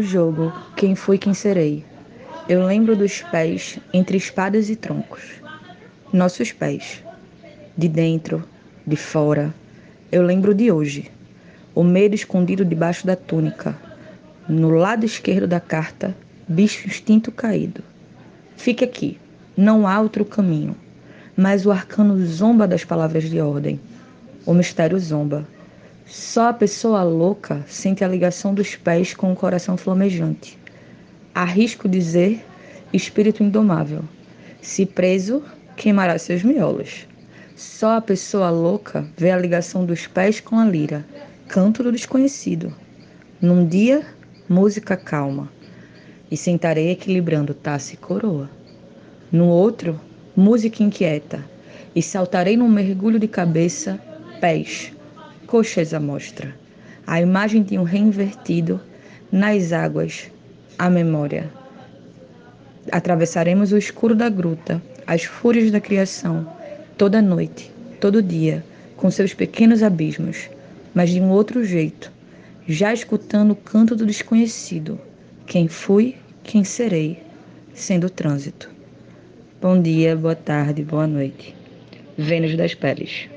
[0.00, 1.84] O jogo Quem Fui Quem Serei.
[2.48, 5.20] Eu lembro dos pés entre espadas e troncos.
[6.10, 7.04] Nossos pés.
[7.76, 8.42] De dentro,
[8.86, 9.52] de fora.
[10.10, 11.10] Eu lembro de hoje.
[11.74, 13.76] O medo escondido debaixo da túnica.
[14.48, 16.16] No lado esquerdo da carta,
[16.48, 17.84] bicho instinto caído.
[18.56, 19.18] Fique aqui.
[19.54, 20.74] Não há outro caminho.
[21.36, 23.78] Mas o arcano zomba das palavras de ordem.
[24.46, 25.46] O mistério zomba.
[26.10, 30.58] Só a pessoa louca sente a ligação dos pés com o coração flamejante.
[31.32, 32.44] Arrisco dizer,
[32.92, 34.02] espírito indomável.
[34.60, 35.40] Se preso,
[35.76, 37.06] queimará seus miolos.
[37.54, 41.06] Só a pessoa louca vê a ligação dos pés com a lira,
[41.46, 42.74] canto do desconhecido.
[43.40, 44.04] Num dia,
[44.48, 45.48] música calma,
[46.28, 48.50] e sentarei equilibrando taça e coroa.
[49.30, 50.00] No outro,
[50.34, 51.44] música inquieta,
[51.94, 54.00] e saltarei num mergulho de cabeça,
[54.40, 54.92] pés,
[55.50, 56.54] coxas à mostra,
[57.04, 58.80] a imagem de um rei invertido
[59.32, 60.30] nas águas,
[60.78, 61.50] a memória.
[62.92, 66.46] Atravessaremos o escuro da gruta, as fúrias da criação,
[66.96, 67.68] toda noite,
[68.00, 68.64] todo dia,
[68.96, 70.48] com seus pequenos abismos,
[70.94, 72.12] mas de um outro jeito,
[72.68, 75.00] já escutando o canto do desconhecido.
[75.46, 76.14] Quem fui,
[76.44, 77.20] quem serei,
[77.74, 78.70] sendo trânsito.
[79.60, 81.56] Bom dia, boa tarde, boa noite.
[82.16, 83.28] Vênus das Peles.